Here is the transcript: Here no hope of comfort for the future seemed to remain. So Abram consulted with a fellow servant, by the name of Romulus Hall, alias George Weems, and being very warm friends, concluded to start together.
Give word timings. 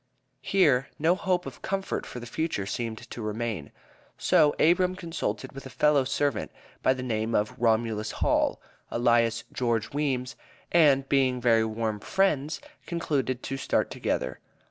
Here 0.41 0.87
no 0.97 1.13
hope 1.13 1.45
of 1.45 1.61
comfort 1.61 2.07
for 2.07 2.19
the 2.19 2.25
future 2.25 2.65
seemed 2.65 3.07
to 3.11 3.21
remain. 3.21 3.71
So 4.17 4.55
Abram 4.59 4.95
consulted 4.95 5.51
with 5.51 5.67
a 5.67 5.69
fellow 5.69 6.05
servant, 6.05 6.49
by 6.81 6.95
the 6.95 7.03
name 7.03 7.35
of 7.35 7.53
Romulus 7.59 8.13
Hall, 8.13 8.59
alias 8.91 9.43
George 9.53 9.91
Weems, 9.93 10.35
and 10.71 11.07
being 11.07 11.39
very 11.39 11.65
warm 11.65 11.99
friends, 11.99 12.59
concluded 12.87 13.43
to 13.43 13.57
start 13.57 13.91
together. 13.91 14.39